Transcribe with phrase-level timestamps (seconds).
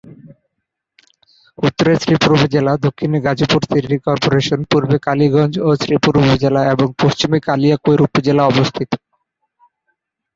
[1.57, 7.99] উত্তরে শ্রীপুর উপজেলা, দক্ষিণে গাজীপুর সিটি করপোরেশন, পূর্বে কালীগঞ্জ ও শ্রীপুর উপজেলা এবং পশ্চিমে কালিয়াকৈর
[8.07, 8.91] উপজেলা অবস্থিত।